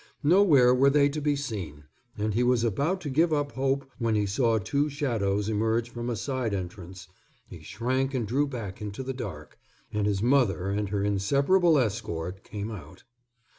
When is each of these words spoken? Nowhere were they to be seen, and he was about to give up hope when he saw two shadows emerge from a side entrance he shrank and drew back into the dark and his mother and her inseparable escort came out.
Nowhere 0.23 0.73
were 0.73 0.89
they 0.89 1.09
to 1.09 1.21
be 1.21 1.35
seen, 1.35 1.83
and 2.17 2.33
he 2.33 2.41
was 2.41 2.63
about 2.63 3.01
to 3.01 3.09
give 3.11 3.31
up 3.31 3.51
hope 3.51 3.87
when 3.99 4.15
he 4.15 4.25
saw 4.25 4.57
two 4.57 4.89
shadows 4.89 5.47
emerge 5.47 5.91
from 5.91 6.09
a 6.09 6.15
side 6.15 6.55
entrance 6.55 7.07
he 7.45 7.61
shrank 7.61 8.15
and 8.15 8.27
drew 8.27 8.47
back 8.47 8.81
into 8.81 9.03
the 9.03 9.13
dark 9.13 9.59
and 9.93 10.07
his 10.07 10.23
mother 10.23 10.71
and 10.71 10.89
her 10.89 11.03
inseparable 11.03 11.77
escort 11.77 12.43
came 12.43 12.71
out. 12.71 13.03